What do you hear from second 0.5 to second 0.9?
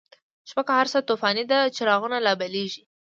که هر